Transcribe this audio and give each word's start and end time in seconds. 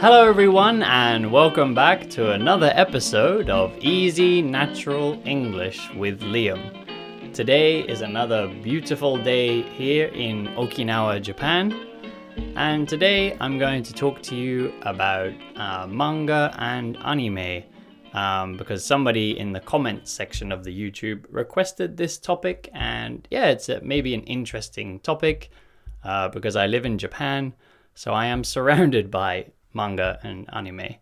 Hello, 0.00 0.28
everyone, 0.28 0.84
and 0.84 1.32
welcome 1.32 1.74
back 1.74 2.08
to 2.10 2.30
another 2.30 2.70
episode 2.72 3.50
of 3.50 3.76
Easy 3.80 4.40
Natural 4.40 5.20
English 5.24 5.92
with 5.92 6.20
Liam. 6.20 7.34
Today 7.34 7.80
is 7.80 8.00
another 8.02 8.46
beautiful 8.62 9.16
day 9.20 9.62
here 9.62 10.06
in 10.06 10.46
Okinawa, 10.54 11.20
Japan, 11.20 11.74
and 12.54 12.88
today 12.88 13.36
I'm 13.40 13.58
going 13.58 13.82
to 13.82 13.92
talk 13.92 14.22
to 14.22 14.36
you 14.36 14.72
about 14.82 15.32
uh, 15.56 15.88
manga 15.88 16.54
and 16.58 16.96
anime 16.98 17.64
um, 18.14 18.56
because 18.56 18.84
somebody 18.84 19.36
in 19.36 19.52
the 19.52 19.58
comments 19.58 20.12
section 20.12 20.52
of 20.52 20.62
the 20.62 20.70
YouTube 20.70 21.24
requested 21.28 21.96
this 21.96 22.18
topic, 22.18 22.70
and 22.72 23.26
yeah, 23.32 23.46
it's 23.48 23.68
a, 23.68 23.80
maybe 23.80 24.14
an 24.14 24.22
interesting 24.22 25.00
topic 25.00 25.50
uh, 26.04 26.28
because 26.28 26.54
I 26.54 26.68
live 26.68 26.86
in 26.86 26.98
Japan, 26.98 27.52
so 27.96 28.12
I 28.12 28.26
am 28.26 28.44
surrounded 28.54 29.10
by 29.10 29.46
manga 29.72 30.18
and 30.22 30.48
anime. 30.52 30.96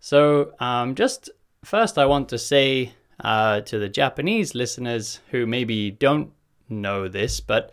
So, 0.00 0.52
um, 0.60 0.94
just 0.94 1.30
first, 1.64 1.98
I 1.98 2.06
want 2.06 2.28
to 2.30 2.38
say 2.38 2.92
uh, 3.22 3.60
to 3.62 3.78
the 3.78 3.88
Japanese 3.88 4.54
listeners 4.54 5.20
who 5.30 5.46
maybe 5.46 5.90
don't 5.90 6.32
know 6.68 7.08
this, 7.08 7.40
but 7.40 7.72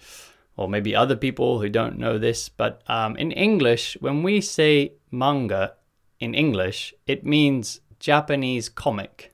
or 0.57 0.67
maybe 0.67 0.95
other 0.95 1.15
people 1.15 1.61
who 1.61 1.69
don't 1.69 1.99
know 1.99 2.17
this, 2.17 2.49
but 2.49 2.81
um, 2.87 3.15
in 3.17 3.31
English, 3.31 3.95
when 4.01 4.23
we 4.23 4.41
say 4.41 4.93
manga 5.11 5.73
in 6.19 6.33
English, 6.33 6.95
it 7.05 7.23
means 7.23 7.79
Japanese 7.99 8.67
comic. 8.67 9.33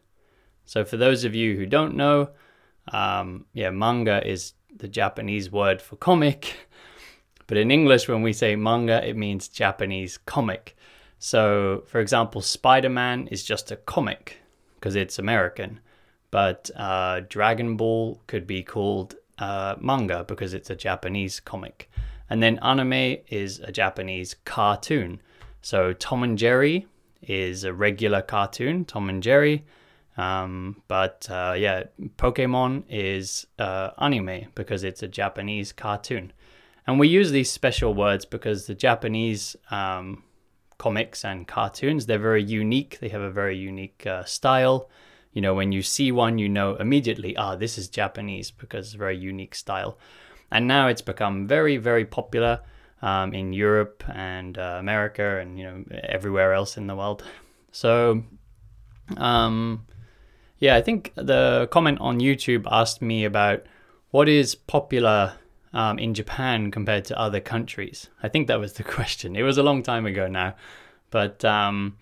So, 0.66 0.84
for 0.84 0.98
those 0.98 1.24
of 1.24 1.34
you 1.34 1.56
who 1.56 1.66
don't 1.66 1.96
know, 1.96 2.30
um, 2.92 3.46
yeah, 3.54 3.70
manga 3.70 4.26
is 4.28 4.54
the 4.76 4.88
Japanese 4.88 5.52
word 5.52 5.82
for 5.82 5.96
comic. 5.96 6.56
But 7.46 7.58
in 7.58 7.72
English, 7.72 8.08
when 8.08 8.22
we 8.22 8.32
say 8.32 8.56
manga, 8.56 9.06
it 9.06 9.18
means 9.18 9.50
Japanese 9.50 10.18
comic. 10.18 10.78
So, 11.26 11.84
for 11.86 12.02
example, 12.02 12.42
Spider 12.42 12.90
Man 12.90 13.28
is 13.28 13.46
just 13.46 13.72
a 13.72 13.78
comic 13.78 14.42
because 14.76 14.98
it's 14.98 15.18
American, 15.18 15.80
but 16.32 16.70
uh, 16.76 17.22
Dragon 17.30 17.78
Ball 17.78 18.22
could 18.28 18.46
be 18.46 18.62
called 18.62 19.16
uh, 19.40 19.76
manga 19.80 20.26
because 20.26 20.54
it's 20.54 20.70
a 20.70 20.76
Japanese 20.76 21.40
comic. 21.40 21.90
And 22.30 22.44
then 22.44 22.60
anime 22.62 23.20
is 23.30 23.60
a 23.60 23.72
Japanese 23.72 24.36
cartoon. 24.44 25.22
So, 25.62 25.94
Tom 25.94 26.24
and 26.24 26.38
Jerry 26.38 26.88
is 27.22 27.64
a 27.64 27.72
regular 27.72 28.22
cartoon, 28.22 28.84
Tom 28.84 29.08
and 29.08 29.24
Jerry. 29.24 29.64
Um, 30.18 30.82
but 30.90 31.30
uh, 31.32 31.56
yeah, 31.58 31.84
Pokemon 32.18 32.84
is 32.90 33.48
uh, 33.58 33.92
anime 33.98 34.48
because 34.56 34.84
it's 34.84 35.04
a 35.04 35.08
Japanese 35.08 35.72
cartoon. 35.72 36.34
And 36.86 37.00
we 37.00 37.08
use 37.08 37.32
these 37.32 37.50
special 37.50 37.94
words 37.94 38.26
because 38.26 38.68
the 38.68 38.76
Japanese 38.76 39.56
um, 39.72 40.22
comics 40.84 41.24
and 41.24 41.48
cartoons. 41.48 42.06
They're 42.06 42.20
very 42.20 42.44
unique. 42.44 43.00
They 43.00 43.08
have 43.08 43.22
a 43.22 43.32
very 43.32 43.56
unique 43.56 44.06
uh, 44.06 44.26
style. 44.26 44.90
You 45.32 45.42
know, 45.42 45.54
when 45.54 45.72
you 45.72 45.82
see 45.82 46.12
one, 46.12 46.38
you 46.38 46.50
know 46.50 46.76
immediately, 46.76 47.38
ah, 47.38 47.56
this 47.56 47.78
is 47.78 47.88
Japanese 47.88 48.52
because 48.52 48.88
it's 48.88 48.96
a 48.96 48.98
very 48.98 49.18
unique 49.18 49.56
style. 49.56 49.98
And 50.52 50.68
now 50.68 50.90
it's 50.90 51.02
become 51.02 51.48
very, 51.48 51.78
very 51.78 52.04
popular 52.04 52.60
um, 53.02 53.34
in 53.34 53.54
Europe 53.54 54.04
and 54.14 54.58
uh, 54.58 54.76
America 54.80 55.40
and 55.40 55.58
you 55.58 55.64
know 55.64 55.86
everywhere 56.04 56.52
else 56.54 56.76
in 56.76 56.88
the 56.88 56.96
world. 56.96 57.24
So, 57.72 58.24
um, 59.16 59.86
yeah, 60.60 60.76
I 60.76 60.82
think 60.82 61.14
the 61.16 61.70
comment 61.72 62.00
on 62.02 62.20
YouTube 62.20 62.68
asked 62.70 63.02
me 63.02 63.24
about 63.24 63.64
what 64.12 64.28
is 64.28 64.54
popular 64.54 65.34
um, 65.74 66.00
in 66.00 66.14
Japan 66.14 66.72
compared 66.72 67.06
to 67.06 67.20
other 67.20 67.40
countries? 67.40 68.10
I 68.22 68.30
think 68.30 68.48
that 68.48 68.60
was 68.60 68.74
the 68.74 68.84
question. 68.98 69.36
It 69.36 69.44
was 69.44 69.58
a 69.58 69.64
long 69.64 69.84
time 69.84 70.06
ago 70.06 70.28
now, 70.28 70.56
but 71.10 71.44
um, 71.44 71.98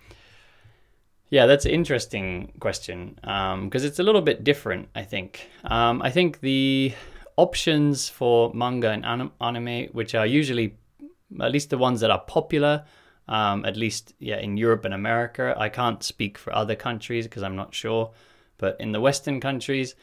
yeah, 1.30 1.46
that's 1.46 1.66
an 1.66 1.72
interesting 1.72 2.52
question 2.60 3.16
because 3.16 3.84
um, 3.84 3.88
it's 3.88 4.00
a 4.00 4.04
little 4.04 4.22
bit 4.22 4.44
different. 4.44 4.90
I 4.94 5.04
think. 5.04 5.50
Um, 5.64 6.02
I 6.02 6.12
think 6.12 6.42
the 6.42 6.94
options 7.38 8.10
for 8.10 8.54
manga 8.54 8.90
and 8.90 9.32
anime, 9.40 9.88
which 9.94 10.14
are 10.14 10.26
usually 10.26 10.78
at 11.40 11.52
least 11.52 11.70
the 11.70 11.78
ones 11.78 12.02
that 12.02 12.12
are 12.12 12.20
popular, 12.20 12.84
um, 13.28 13.64
at 13.66 13.78
least 13.78 14.14
yeah 14.20 14.40
in 14.40 14.58
Europe 14.58 14.84
and 14.84 14.94
America. 14.94 15.56
I 15.58 15.70
can't 15.70 16.04
speak 16.04 16.38
for 16.38 16.54
other 16.54 16.76
countries 16.76 17.26
because 17.26 17.44
I'm 17.44 17.56
not 17.56 17.74
sure, 17.74 18.12
but 18.58 18.76
in 18.80 18.92
the 18.92 19.00
Western 19.00 19.40
countries, 19.40 19.96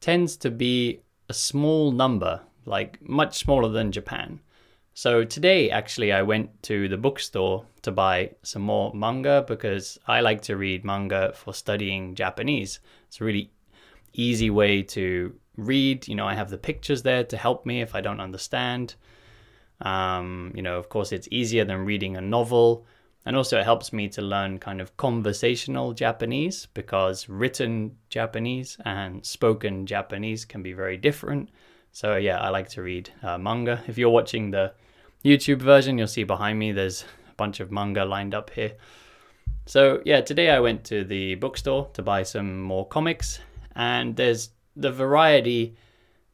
tends 0.00 0.36
to 0.36 0.50
be 0.50 1.00
a 1.30 1.34
small 1.34 1.92
number 1.92 2.42
like 2.66 3.00
much 3.08 3.38
smaller 3.38 3.68
than 3.68 3.92
Japan. 3.92 4.40
So 4.94 5.24
today, 5.24 5.70
actually, 5.70 6.12
I 6.12 6.22
went 6.22 6.62
to 6.64 6.88
the 6.88 6.96
bookstore 6.96 7.66
to 7.82 7.90
buy 7.90 8.30
some 8.42 8.62
more 8.62 8.94
manga 8.94 9.44
because 9.46 9.98
I 10.06 10.20
like 10.20 10.42
to 10.42 10.56
read 10.56 10.84
manga 10.84 11.32
for 11.34 11.52
studying 11.52 12.14
Japanese. 12.14 12.78
It's 13.08 13.20
a 13.20 13.24
really 13.24 13.50
easy 14.12 14.50
way 14.50 14.82
to 14.82 15.34
read. 15.56 16.06
You 16.06 16.14
know, 16.14 16.28
I 16.28 16.34
have 16.34 16.48
the 16.48 16.58
pictures 16.58 17.02
there 17.02 17.24
to 17.24 17.36
help 17.36 17.66
me 17.66 17.80
if 17.80 17.96
I 17.96 18.00
don't 18.00 18.20
understand. 18.20 18.94
Um, 19.80 20.52
you 20.54 20.62
know, 20.62 20.78
of 20.78 20.88
course, 20.88 21.10
it's 21.10 21.28
easier 21.32 21.64
than 21.64 21.84
reading 21.84 22.16
a 22.16 22.20
novel. 22.20 22.86
And 23.26 23.36
also, 23.36 23.58
it 23.58 23.64
helps 23.64 23.92
me 23.92 24.08
to 24.10 24.22
learn 24.22 24.58
kind 24.58 24.80
of 24.80 24.96
conversational 24.96 25.92
Japanese 25.92 26.66
because 26.66 27.28
written 27.28 27.96
Japanese 28.10 28.76
and 28.84 29.24
spoken 29.26 29.86
Japanese 29.86 30.44
can 30.44 30.62
be 30.62 30.72
very 30.72 30.98
different. 30.98 31.48
So 31.94 32.16
yeah, 32.16 32.40
I 32.40 32.48
like 32.48 32.68
to 32.70 32.82
read 32.82 33.08
uh, 33.22 33.38
manga. 33.38 33.80
If 33.86 33.98
you're 33.98 34.10
watching 34.10 34.50
the 34.50 34.72
YouTube 35.24 35.62
version, 35.62 35.96
you'll 35.96 36.08
see 36.08 36.24
behind 36.24 36.58
me 36.58 36.72
there's 36.72 37.04
a 37.30 37.34
bunch 37.36 37.60
of 37.60 37.70
manga 37.70 38.04
lined 38.04 38.34
up 38.34 38.50
here. 38.50 38.72
So 39.66 40.02
yeah, 40.04 40.20
today 40.20 40.50
I 40.50 40.58
went 40.58 40.82
to 40.86 41.04
the 41.04 41.36
bookstore 41.36 41.88
to 41.92 42.02
buy 42.02 42.24
some 42.24 42.60
more 42.60 42.84
comics, 42.84 43.38
and 43.76 44.16
there's 44.16 44.50
the 44.74 44.90
variety. 44.90 45.76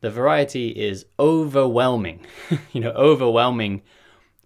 The 0.00 0.10
variety 0.10 0.71
is 0.71 1.04
overwhelming. 1.19 2.25
you 2.72 2.81
know, 2.81 2.92
overwhelming 2.92 3.82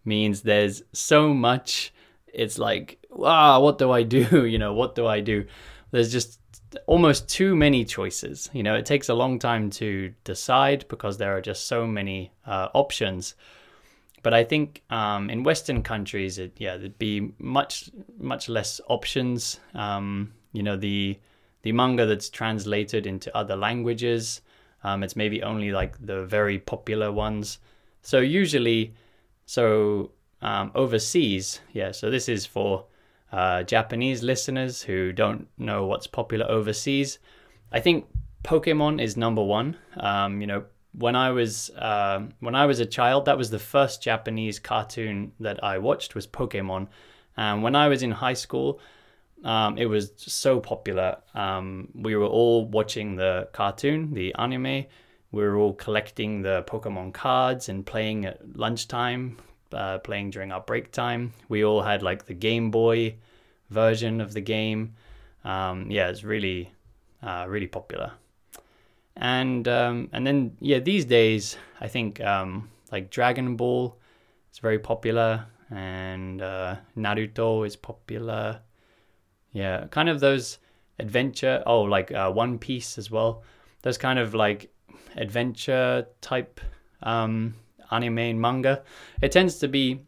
means 0.04 0.42
there's 0.42 0.82
so 0.92 1.32
much. 1.32 1.94
It's 2.26 2.58
like, 2.58 2.98
wow, 3.08 3.60
what 3.60 3.78
do 3.78 3.92
I 3.92 4.02
do? 4.02 4.46
You 4.46 4.58
know, 4.58 4.74
what 4.74 4.96
do 4.96 5.06
I 5.06 5.20
do? 5.20 5.46
There's 5.92 6.10
just 6.10 6.40
almost 6.86 7.28
too 7.28 7.56
many 7.56 7.84
choices. 7.84 8.50
You 8.52 8.62
know, 8.62 8.74
it 8.74 8.86
takes 8.86 9.08
a 9.08 9.14
long 9.14 9.38
time 9.38 9.70
to 9.70 10.12
decide 10.24 10.86
because 10.88 11.18
there 11.18 11.36
are 11.36 11.40
just 11.40 11.66
so 11.66 11.86
many 11.86 12.32
uh, 12.46 12.68
options. 12.74 13.34
But 14.22 14.32
I 14.32 14.42
think 14.44 14.82
um, 14.90 15.28
in 15.28 15.42
Western 15.42 15.82
countries, 15.82 16.38
it, 16.38 16.52
yeah, 16.56 16.76
there'd 16.78 16.98
be 16.98 17.32
much 17.38 17.90
much 18.18 18.48
less 18.48 18.80
options. 18.88 19.60
Um, 19.74 20.32
you 20.52 20.62
know, 20.62 20.76
the 20.76 21.18
the 21.62 21.72
manga 21.72 22.06
that's 22.06 22.30
translated 22.30 23.06
into 23.06 23.34
other 23.36 23.56
languages, 23.56 24.40
um, 24.82 25.02
it's 25.02 25.16
maybe 25.16 25.42
only 25.42 25.72
like 25.72 25.94
the 26.04 26.24
very 26.24 26.58
popular 26.58 27.12
ones. 27.12 27.58
So 28.02 28.18
usually, 28.18 28.94
so 29.46 30.10
um, 30.40 30.70
overseas, 30.74 31.60
yeah. 31.72 31.90
So 31.92 32.10
this 32.10 32.28
is 32.28 32.46
for 32.46 32.86
uh, 33.34 33.64
Japanese 33.64 34.22
listeners 34.22 34.80
who 34.80 35.12
don't 35.12 35.48
know 35.58 35.86
what's 35.86 36.06
popular 36.06 36.46
overseas, 36.48 37.18
I 37.72 37.80
think 37.80 38.06
Pokemon 38.44 39.02
is 39.02 39.16
number 39.16 39.42
one. 39.42 39.76
Um, 39.96 40.40
you 40.40 40.46
know, 40.46 40.64
when 40.92 41.16
I 41.16 41.32
was 41.32 41.70
uh, 41.70 42.28
when 42.38 42.54
I 42.54 42.66
was 42.66 42.78
a 42.78 42.86
child, 42.86 43.24
that 43.24 43.36
was 43.36 43.50
the 43.50 43.58
first 43.58 44.00
Japanese 44.00 44.60
cartoon 44.60 45.32
that 45.40 45.64
I 45.64 45.78
watched 45.78 46.14
was 46.14 46.28
Pokemon. 46.28 46.86
And 47.36 47.64
when 47.64 47.74
I 47.74 47.88
was 47.88 48.04
in 48.04 48.12
high 48.12 48.34
school, 48.34 48.78
um, 49.42 49.78
it 49.78 49.86
was 49.86 50.12
so 50.16 50.60
popular. 50.60 51.16
Um, 51.34 51.88
we 51.92 52.14
were 52.14 52.26
all 52.26 52.66
watching 52.66 53.16
the 53.16 53.48
cartoon, 53.52 54.14
the 54.14 54.32
anime. 54.36 54.86
We 55.32 55.42
were 55.42 55.56
all 55.56 55.72
collecting 55.74 56.42
the 56.42 56.62
Pokemon 56.68 57.14
cards 57.14 57.68
and 57.68 57.84
playing 57.84 58.26
at 58.26 58.56
lunchtime, 58.56 59.38
uh, 59.74 59.98
playing 59.98 60.30
during 60.30 60.52
our 60.52 60.60
break 60.60 60.92
time. 60.92 61.32
We 61.48 61.64
all 61.64 61.82
had 61.82 62.02
like 62.02 62.26
the 62.26 62.34
Game 62.34 62.70
Boy 62.70 63.16
version 63.70 64.20
of 64.20 64.32
the 64.32 64.40
game. 64.40 64.94
Um, 65.44 65.90
yeah, 65.90 66.08
it's 66.08 66.24
really, 66.24 66.72
uh, 67.22 67.46
really 67.48 67.66
popular. 67.66 68.12
And 69.16 69.68
um, 69.68 70.08
and 70.12 70.26
then 70.26 70.56
yeah, 70.60 70.80
these 70.80 71.04
days 71.04 71.56
I 71.80 71.88
think 71.88 72.20
um, 72.20 72.70
like 72.90 73.10
Dragon 73.10 73.56
Ball 73.56 73.96
is 74.52 74.58
very 74.58 74.78
popular, 74.78 75.46
and 75.70 76.42
uh, 76.42 76.76
Naruto 76.96 77.66
is 77.66 77.76
popular. 77.76 78.60
Yeah, 79.52 79.86
kind 79.90 80.08
of 80.08 80.18
those 80.18 80.58
adventure. 80.98 81.62
Oh, 81.66 81.82
like 81.82 82.10
uh, 82.10 82.32
One 82.32 82.58
Piece 82.58 82.98
as 82.98 83.10
well. 83.10 83.44
Those 83.82 83.98
kind 83.98 84.18
of 84.18 84.34
like 84.34 84.72
adventure 85.16 86.06
type 86.20 86.60
um, 87.02 87.54
anime 87.94 88.18
and 88.18 88.40
manga. 88.40 88.82
It 89.22 89.32
tends 89.32 89.58
to 89.58 89.68
be 89.68 90.02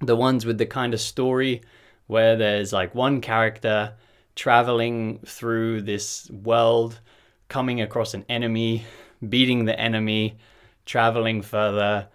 the 0.00 0.16
ones 0.16 0.44
with 0.44 0.58
the 0.58 0.66
kind 0.66 0.94
of 0.94 1.00
story 1.00 1.62
where 2.06 2.36
there's 2.36 2.72
like 2.72 2.94
one 2.94 3.20
character 3.20 3.94
traveling 4.34 5.20
through 5.26 5.82
this 5.82 6.30
world, 6.30 7.00
coming 7.48 7.80
across 7.80 8.14
an 8.14 8.24
enemy, 8.28 8.84
beating 9.28 9.64
the 9.64 9.78
enemy, 9.78 10.38
traveling 10.84 11.42
further, 11.42 12.08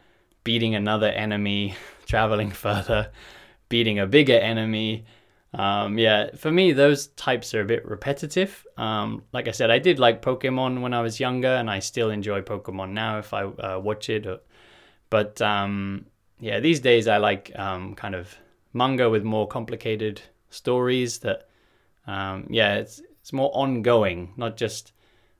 beating 0.43 0.75
another 0.75 1.07
enemy, 1.07 1.75
traveling 2.05 2.51
further, 2.51 3.11
beating 3.69 3.99
a 3.99 4.07
bigger 4.07 4.37
enemy. 4.37 5.05
Um, 5.53 5.97
yeah, 5.97 6.35
for 6.35 6.51
me, 6.51 6.73
those 6.73 7.07
types 7.07 7.53
are 7.53 7.61
a 7.61 7.65
bit 7.65 7.85
repetitive. 7.85 8.65
Um, 8.77 9.23
like 9.31 9.47
I 9.47 9.51
said, 9.51 9.71
I 9.71 9.79
did 9.79 9.97
like 9.99 10.21
Pokemon 10.21 10.81
when 10.81 10.93
I 10.93 11.01
was 11.01 11.19
younger, 11.19 11.47
and 11.47 11.69
I 11.69 11.79
still 11.79 12.09
enjoy 12.09 12.41
Pokemon 12.41 12.91
now 12.91 13.19
if 13.19 13.33
I 13.33 13.43
uh, 13.43 13.79
watch 13.79 14.09
it. 14.09 14.25
But 15.09 15.41
um, 15.41 16.05
yeah, 16.39 16.59
these 16.59 16.79
days 16.79 17.07
I 17.07 17.17
like 17.17 17.51
um, 17.55 17.95
kind 17.95 18.15
of 18.15 18.37
manga 18.73 19.09
with 19.09 19.23
more 19.23 19.47
complicated 19.47 20.21
stories 20.49 21.19
that, 21.19 21.47
um, 22.05 22.47
yeah, 22.49 22.75
it's, 22.75 23.01
it's 23.21 23.33
more 23.33 23.51
ongoing, 23.53 24.33
not 24.37 24.57
just, 24.57 24.93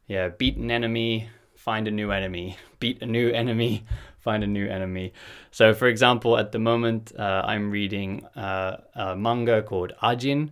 yeah, 0.07 0.29
beat 0.29 0.57
an 0.57 0.71
enemy, 0.71 1.29
find 1.55 1.87
a 1.87 1.91
new 1.91 2.11
enemy, 2.11 2.57
beat 2.79 3.01
a 3.01 3.05
new 3.05 3.29
enemy, 3.29 3.85
find 4.19 4.43
a 4.43 4.47
new 4.47 4.67
enemy. 4.67 5.13
So, 5.51 5.73
for 5.73 5.87
example, 5.87 6.37
at 6.37 6.51
the 6.51 6.59
moment, 6.59 7.13
uh, 7.17 7.43
I'm 7.45 7.71
reading 7.71 8.25
uh, 8.35 8.77
a 8.95 9.15
manga 9.15 9.61
called 9.61 9.93
Ajin, 10.01 10.51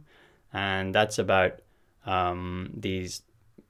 and 0.54 0.94
that's 0.96 1.20
about 1.20 1.60
um, 2.06 2.72
these 2.74 3.22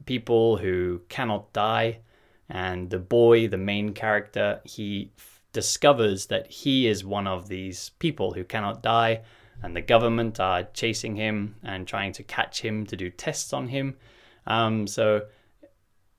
people 0.05 0.57
who 0.57 1.01
cannot 1.09 1.53
die. 1.53 1.99
And 2.47 2.91
the 2.91 2.99
boy, 2.99 3.47
the 3.47 3.57
main 3.57 3.93
character, 3.93 4.61
he 4.63 5.11
discovers 5.55 6.27
that 6.27 6.45
he 6.47 6.87
is 6.87 7.03
one 7.03 7.25
of 7.25 7.47
these 7.47 7.89
people 7.97 8.33
who 8.33 8.43
cannot 8.43 8.83
die, 8.83 9.21
and 9.63 9.75
the 9.75 9.81
government 9.81 10.39
are 10.39 10.67
chasing 10.73 11.15
him 11.15 11.55
and 11.63 11.87
trying 11.87 12.13
to 12.13 12.23
catch 12.23 12.61
him 12.61 12.85
to 12.85 12.95
do 12.95 13.09
tests 13.09 13.53
on 13.53 13.69
him. 13.69 13.95
Um, 14.45 14.85
so 14.85 15.23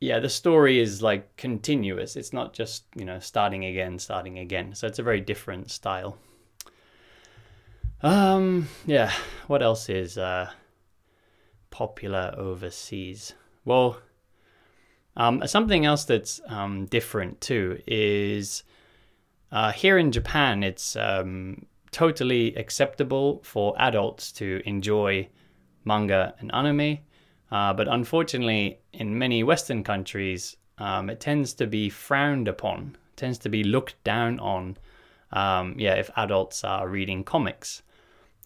yeah, 0.00 0.18
the 0.20 0.28
story 0.28 0.80
is 0.80 1.02
like 1.02 1.36
continuous. 1.36 2.16
It's 2.16 2.32
not 2.32 2.52
just, 2.52 2.84
you 2.94 3.04
know, 3.04 3.18
starting 3.20 3.64
again, 3.64 3.98
starting 3.98 4.38
again. 4.38 4.74
So 4.74 4.86
it's 4.86 4.98
a 4.98 5.02
very 5.02 5.20
different 5.20 5.70
style. 5.70 6.18
Um, 8.02 8.68
yeah, 8.86 9.12
what 9.46 9.62
else 9.62 9.88
is 9.88 10.18
uh, 10.18 10.50
popular 11.70 12.34
overseas? 12.36 13.34
Well, 13.64 13.98
um, 15.16 15.42
something 15.46 15.86
else 15.86 16.04
that's 16.04 16.40
um, 16.46 16.86
different 16.86 17.40
too 17.40 17.80
is 17.86 18.64
uh, 19.52 19.72
here 19.72 19.98
in 19.98 20.12
Japan, 20.12 20.62
it's 20.62 20.96
um, 20.96 21.66
totally 21.90 22.54
acceptable 22.56 23.40
for 23.44 23.74
adults 23.78 24.32
to 24.32 24.60
enjoy 24.66 25.28
manga 25.84 26.34
and 26.40 26.52
anime. 26.54 26.98
Uh, 27.50 27.72
but 27.72 27.88
unfortunately, 27.88 28.80
in 28.92 29.16
many 29.18 29.42
Western 29.42 29.84
countries, 29.84 30.56
um, 30.78 31.08
it 31.08 31.20
tends 31.20 31.54
to 31.54 31.66
be 31.66 31.88
frowned 31.88 32.48
upon, 32.48 32.96
tends 33.14 33.38
to 33.38 33.48
be 33.48 33.62
looked 33.62 34.02
down 34.04 34.38
on. 34.40 34.76
Um, 35.32 35.74
yeah, 35.78 35.94
if 35.94 36.10
adults 36.16 36.64
are 36.64 36.88
reading 36.88 37.24
comics. 37.24 37.82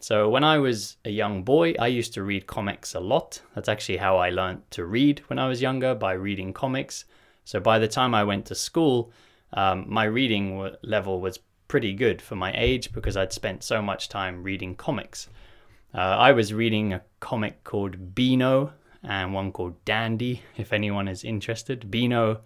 So 0.01 0.31
when 0.31 0.45
I 0.45 0.57
was 0.57 0.97
a 1.05 1.11
young 1.11 1.43
boy, 1.43 1.75
I 1.79 1.89
used 1.89 2.15
to 2.15 2.23
read 2.23 2.47
comics 2.47 2.95
a 2.95 3.01
lot. 3.01 3.43
That's 3.55 3.69
actually 3.69 3.99
how 3.99 4.17
I 4.17 4.31
learned 4.31 4.63
to 4.71 4.87
read 4.87 5.21
when 5.27 5.39
I 5.39 5.47
was 5.47 5.61
younger 5.61 5.95
by 5.95 6.13
reading 6.13 6.55
comics. 6.55 7.05
So 7.45 7.61
by 7.61 7.79
the 7.79 7.89
time 7.89 8.15
I 8.15 8.25
went 8.25 8.47
to 8.47 8.55
school, 8.55 9.13
um, 9.53 9.85
my 9.89 10.05
reading 10.05 10.57
w- 10.57 10.77
level 10.83 11.21
was 11.21 11.39
pretty 11.69 11.93
good 11.93 12.21
for 12.21 12.37
my 12.37 12.53
age 12.57 12.93
because 12.93 13.17
I'd 13.17 13.33
spent 13.33 13.63
so 13.63 13.81
much 13.81 14.09
time 14.09 14.43
reading 14.43 14.75
comics. 14.75 15.29
Uh, 15.95 15.99
I 15.99 16.33
was 16.33 16.53
reading 16.53 16.93
a 16.93 17.03
comic 17.21 17.65
called 17.65 18.15
Beano 18.15 18.73
and 19.03 19.33
one 19.33 19.53
called 19.53 19.85
Dandy, 19.85 20.43
if 20.57 20.73
anyone 20.73 21.09
is 21.09 21.25
interested. 21.25 21.91
Beano, 21.91 22.41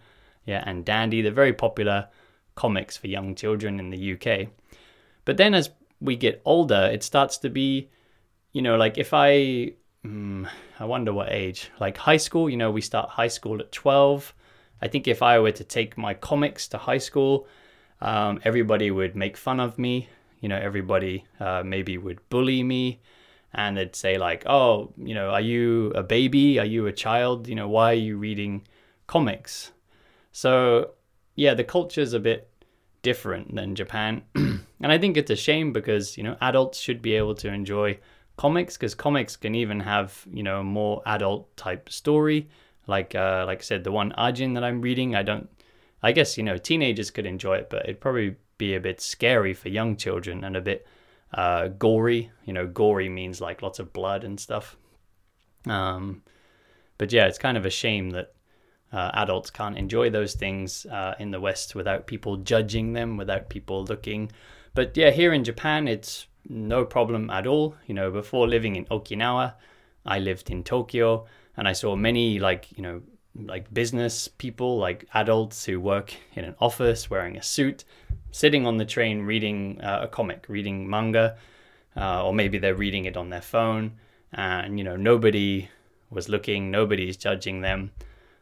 yeah, 0.47 0.63
and 0.67 0.85
Dandy, 0.85 1.23
they're 1.23 1.33
very 1.33 1.53
popular 1.53 2.09
comics 2.55 2.97
for 2.97 3.09
young 3.09 3.35
children 3.35 3.81
in 3.81 3.91
the 3.91 4.13
UK. 4.13 4.49
But 5.25 5.37
then 5.37 5.55
as 5.55 5.71
we 6.01 6.17
get 6.17 6.43
older, 6.45 6.91
it 6.93 7.03
starts 7.03 7.39
to 7.39 7.51
be, 7.51 7.91
you 8.53 8.63
know, 8.63 8.77
like 8.77 8.99
if 8.99 9.13
I, 9.13 9.73
mm, 10.05 10.49
I 10.79 10.85
wonder 10.85 11.13
what 11.13 11.33
age, 11.33 11.71
like 11.81 11.97
high 11.97 12.19
school, 12.19 12.49
you 12.49 12.57
know, 12.57 12.71
we 12.71 12.81
start 12.81 13.11
high 13.11 13.29
school 13.29 13.61
at 13.61 13.73
12. 13.73 14.35
I 14.81 14.89
think 14.89 15.09
if 15.09 15.23
I 15.23 15.39
were 15.39 15.53
to 15.53 15.65
take 15.65 15.97
my 15.97 16.15
comics 16.15 16.69
to 16.69 16.79
high 16.79 16.99
school, 16.99 17.47
um, 18.01 18.41
everybody 18.45 18.91
would 18.91 19.17
make 19.17 19.37
fun 19.37 19.61
of 19.61 19.79
me. 19.79 20.09
You 20.41 20.49
know, 20.49 20.59
everybody 20.59 21.25
uh, 21.41 21.63
maybe 21.65 21.97
would 21.97 22.29
bully 22.29 22.63
me 22.63 23.01
and 23.55 23.77
they'd 23.77 23.97
say 23.97 24.19
like, 24.19 24.45
"Oh, 24.47 24.93
you 24.97 25.15
know, 25.15 25.31
are 25.31 25.41
you 25.41 25.93
a 25.95 26.03
baby? 26.03 26.59
Are 26.59 26.65
you 26.67 26.87
a 26.87 26.93
child? 26.93 27.49
You 27.49 27.55
know, 27.55 27.69
why 27.69 27.93
are 27.93 27.95
you 28.09 28.17
reading 28.19 28.67
comics?" 29.07 29.73
So, 30.33 30.91
yeah, 31.37 31.55
the 31.55 31.65
culture's 31.65 32.13
a 32.13 32.21
bit 32.21 32.51
different 33.03 33.55
than 33.55 33.77
Japan. 33.77 34.23
and 34.35 34.67
I 34.81 34.99
think 34.99 35.17
it's 35.17 35.31
a 35.31 35.37
shame 35.37 35.73
because, 35.73 36.19
you 36.19 36.25
know, 36.25 36.37
adults 36.41 36.81
should 36.81 37.01
be 37.01 37.15
able 37.15 37.37
to 37.37 37.49
enjoy 37.49 37.99
comics 38.37 38.77
because 38.77 38.95
comics 38.97 39.37
can 39.37 39.55
even 39.55 39.81
have, 39.81 40.27
you 40.33 40.43
know, 40.43 40.65
more 40.65 41.03
adult 41.07 41.57
type 41.57 41.89
story. 41.89 42.49
Like 42.87 43.15
uh 43.15 43.45
like 43.47 43.59
I 43.61 43.63
said, 43.63 43.85
the 43.85 43.93
one 43.93 44.13
Ajin 44.19 44.55
that 44.55 44.65
I'm 44.65 44.81
reading, 44.81 45.15
I 45.15 45.23
don't 45.23 45.49
I 46.03 46.13
guess, 46.13 46.37
you 46.37 46.45
know, 46.45 46.59
teenagers 46.59 47.11
could 47.11 47.25
enjoy 47.25 47.57
it, 47.57 47.71
but 47.71 47.85
it'd 47.85 48.01
probably 48.01 48.37
be 48.59 48.75
a 48.75 48.81
bit 48.81 49.01
scary 49.01 49.55
for 49.55 49.71
young 49.71 49.97
children 49.97 50.45
and 50.45 50.57
a 50.57 50.61
bit 50.61 50.87
uh, 51.33 51.69
gory. 51.69 52.31
You 52.45 52.53
know, 52.53 52.67
gory 52.67 53.09
means 53.09 53.41
like 53.41 53.63
lots 53.63 53.79
of 53.79 53.93
blood 53.93 54.23
and 54.23 54.39
stuff. 54.39 54.77
Um, 55.67 56.23
but 56.99 57.13
yeah, 57.13 57.27
it's 57.27 57.39
kind 57.39 57.57
of 57.57 57.65
a 57.65 57.71
shame 57.71 58.11
that 58.11 58.35
uh, 58.93 59.11
adults 59.15 59.51
can't 59.51 59.79
enjoy 59.79 60.11
those 60.11 60.35
things 60.35 60.87
uh, 60.87 61.15
in 61.19 61.31
the 61.31 61.41
West 61.41 61.75
without 61.75 62.07
people 62.07 62.37
judging 62.37 62.93
them, 62.93 63.17
without 63.17 63.49
people 63.49 63.85
looking. 63.85 64.31
But 64.75 64.97
yeah, 64.97 65.11
here 65.11 65.33
in 65.33 65.43
Japan, 65.43 65.89
it's 65.89 66.27
no 66.49 66.85
problem 66.85 67.31
at 67.31 67.47
all. 67.47 67.77
You 67.87 67.95
know, 67.95 68.11
before 68.11 68.47
living 68.47 68.77
in 68.77 68.85
Okinawa, 68.87 69.55
I 70.05 70.19
lived 70.19 70.51
in 70.51 70.63
Tokyo 70.63 71.27
and 71.57 71.69
I 71.69 71.73
saw 71.73 71.97
many 71.97 72.39
like, 72.39 72.69
you 72.77 72.83
know, 72.83 73.03
like 73.37 73.73
business 73.73 74.29
people, 74.29 74.79
like 74.79 75.07
adults 75.15 75.65
who 75.65 75.81
work 75.81 76.15
in 76.35 76.45
an 76.45 76.55
office 76.61 77.11
wearing 77.11 77.37
a 77.37 77.43
suit, 77.43 77.85
sitting 78.31 78.67
on 78.67 78.77
the 78.77 78.85
train 78.85 79.23
reading 79.23 79.81
uh, 79.81 80.01
a 80.03 80.09
comic, 80.09 80.47
reading 80.49 80.89
manga, 80.89 81.37
uh, 81.97 82.25
or 82.25 82.35
maybe 82.35 82.59
they're 82.59 82.75
reading 82.75 83.05
it 83.05 83.17
on 83.17 83.31
their 83.31 83.41
phone, 83.41 83.93
and 84.33 84.79
you 84.79 84.85
know 84.85 84.97
nobody 84.97 85.69
was 86.11 86.29
looking, 86.29 86.71
nobody's 86.71 87.17
judging 87.17 87.61
them. 87.61 87.91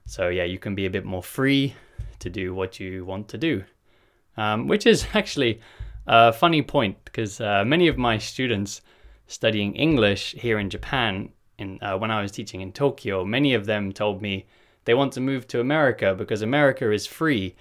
So 0.07 0.29
yeah, 0.29 0.45
you 0.45 0.59
can 0.59 0.75
be 0.75 0.87
a 0.87 0.91
bit 0.91 1.05
more 1.05 1.23
free 1.23 1.75
to 2.19 2.31
do 2.31 2.55
what 2.55 2.81
you 2.81 3.05
want 3.05 3.29
to 3.29 3.39
do, 3.39 3.65
um, 4.37 4.69
which 4.69 4.87
is 4.87 5.07
actually 5.15 5.61
a 6.07 6.33
funny 6.33 6.63
point 6.63 7.05
because 7.05 7.41
uh, 7.41 7.65
many 7.65 7.89
of 7.89 7.97
my 7.97 8.19
students 8.19 8.83
studying 9.27 9.75
English 9.75 10.33
here 10.33 10.59
in 10.59 10.69
Japan, 10.69 11.31
in 11.63 11.79
uh, 11.83 11.97
when 11.97 12.11
I 12.11 12.21
was 12.21 12.31
teaching 12.31 12.61
in 12.61 12.73
Tokyo, 12.73 13.25
many 13.25 13.55
of 13.55 13.65
them 13.65 13.93
told 13.93 14.21
me 14.21 14.47
they 14.85 14.95
want 14.95 15.13
to 15.15 15.21
move 15.21 15.47
to 15.49 15.61
America 15.61 16.15
because 16.15 16.43
America 16.43 16.91
is 16.93 17.07
free. 17.07 17.55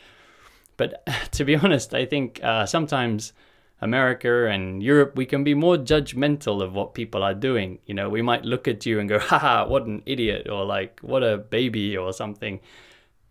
But 0.78 1.08
to 1.32 1.46
be 1.46 1.56
honest, 1.56 1.94
I 1.94 2.06
think 2.06 2.44
uh, 2.44 2.66
sometimes 2.66 3.34
America 3.82 4.48
and 4.48 4.84
Europe, 4.84 5.16
we 5.16 5.26
can 5.26 5.44
be 5.44 5.54
more 5.54 5.76
judgmental 5.76 6.62
of 6.62 6.74
what 6.74 6.94
people 6.94 7.24
are 7.24 7.34
doing. 7.34 7.80
You 7.86 7.96
know, 7.96 8.10
we 8.10 8.22
might 8.22 8.46
look 8.46 8.68
at 8.68 8.86
you 8.86 9.00
and 9.00 9.10
go, 9.10 9.18
haha, 9.20 9.68
what 9.68 9.86
an 9.86 10.04
idiot, 10.06 10.48
or 10.50 10.66
like, 10.66 11.00
what 11.02 11.24
a 11.24 11.38
baby, 11.38 11.98
or 11.98 12.14
something. 12.14 12.60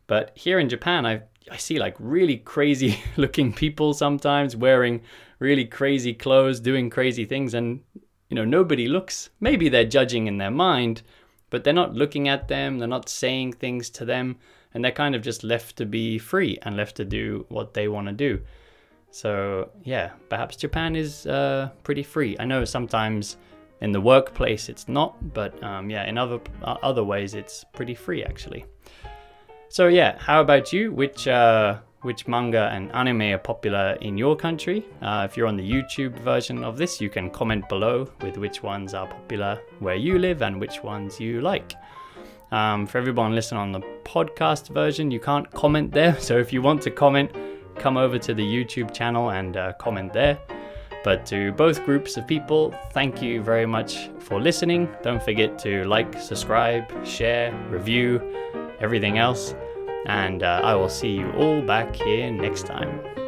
But 0.08 0.32
here 0.34 0.58
in 0.58 0.68
Japan, 0.68 1.06
I, 1.06 1.22
I 1.50 1.56
see 1.56 1.78
like 1.78 1.94
really 2.00 2.36
crazy 2.36 3.00
looking 3.16 3.52
people 3.52 3.94
sometimes 3.94 4.56
wearing 4.56 5.02
really 5.38 5.64
crazy 5.64 6.14
clothes, 6.14 6.58
doing 6.58 6.90
crazy 6.90 7.24
things, 7.24 7.54
and, 7.54 7.80
you 8.30 8.36
know, 8.36 8.44
nobody 8.44 8.88
looks. 8.88 9.28
Maybe 9.40 9.68
they're 9.68 9.84
judging 9.84 10.26
in 10.26 10.38
their 10.38 10.50
mind, 10.50 11.02
but 11.50 11.64
they're 11.64 11.74
not 11.74 11.94
looking 11.94 12.28
at 12.28 12.48
them, 12.48 12.78
they're 12.78 12.88
not 12.88 13.08
saying 13.08 13.54
things 13.54 13.90
to 13.90 14.04
them, 14.04 14.36
and 14.72 14.82
they're 14.82 14.92
kind 14.92 15.14
of 15.14 15.22
just 15.22 15.44
left 15.44 15.76
to 15.76 15.84
be 15.84 16.18
free 16.18 16.56
and 16.62 16.76
left 16.76 16.96
to 16.96 17.04
do 17.04 17.44
what 17.48 17.74
they 17.74 17.88
want 17.88 18.06
to 18.06 18.12
do. 18.12 18.40
So, 19.10 19.70
yeah, 19.82 20.10
perhaps 20.28 20.56
Japan 20.56 20.94
is 20.94 21.26
uh, 21.26 21.70
pretty 21.82 22.04
free. 22.04 22.36
I 22.38 22.44
know 22.44 22.64
sometimes 22.64 23.36
in 23.80 23.92
the 23.92 24.00
workplace 24.00 24.68
it's 24.68 24.88
not, 24.88 25.34
but 25.34 25.60
um, 25.62 25.90
yeah, 25.90 26.04
in 26.06 26.16
other 26.16 26.38
uh, 26.62 26.76
other 26.82 27.02
ways 27.02 27.34
it's 27.34 27.64
pretty 27.72 27.94
free 27.94 28.22
actually. 28.22 28.64
So 29.68 29.88
yeah, 29.88 30.18
how 30.18 30.40
about 30.40 30.72
you? 30.72 30.92
Which 30.92 31.26
uh, 31.26 31.78
which 32.02 32.26
manga 32.26 32.70
and 32.72 32.90
anime 32.92 33.22
are 33.22 33.38
popular 33.38 33.98
in 34.00 34.16
your 34.16 34.34
country. 34.34 34.86
Uh, 35.02 35.26
if 35.28 35.36
you're 35.36 35.46
on 35.46 35.56
the 35.56 35.68
YouTube 35.68 36.18
version 36.20 36.64
of 36.64 36.78
this, 36.78 37.00
you 37.00 37.10
can 37.10 37.30
comment 37.30 37.68
below 37.68 38.10
with 38.22 38.38
which 38.38 38.62
ones 38.62 38.94
are 38.94 39.06
popular 39.06 39.60
where 39.80 39.96
you 39.96 40.18
live 40.18 40.42
and 40.42 40.58
which 40.58 40.82
ones 40.82 41.20
you 41.20 41.40
like. 41.40 41.74
Um, 42.52 42.86
for 42.86 42.98
everyone 42.98 43.34
listening 43.34 43.60
on 43.60 43.72
the 43.72 43.80
podcast 44.04 44.70
version, 44.70 45.10
you 45.10 45.20
can't 45.20 45.50
comment 45.52 45.92
there. 45.92 46.16
So 46.20 46.38
if 46.38 46.52
you 46.52 46.62
want 46.62 46.82
to 46.82 46.90
comment, 46.90 47.32
come 47.76 47.96
over 47.96 48.18
to 48.18 48.34
the 48.34 48.42
YouTube 48.42 48.94
channel 48.94 49.30
and 49.30 49.56
uh, 49.56 49.72
comment 49.74 50.12
there. 50.12 50.38
But 51.04 51.24
to 51.26 51.52
both 51.52 51.84
groups 51.84 52.16
of 52.16 52.26
people, 52.26 52.74
thank 52.92 53.22
you 53.22 53.42
very 53.42 53.66
much 53.66 54.10
for 54.18 54.40
listening. 54.40 54.88
Don't 55.02 55.22
forget 55.22 55.58
to 55.60 55.84
like, 55.84 56.20
subscribe, 56.20 56.84
share, 57.06 57.54
review, 57.70 58.20
everything 58.80 59.18
else 59.18 59.54
and 60.06 60.42
uh, 60.42 60.60
I 60.62 60.74
will 60.74 60.88
see 60.88 61.10
you 61.10 61.30
all 61.32 61.62
back 61.62 61.94
here 61.94 62.30
next 62.30 62.66
time. 62.66 63.19